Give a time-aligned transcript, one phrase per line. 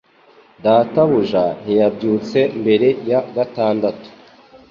[0.63, 4.07] data buja ntiyabyutse mbere ya gatandatu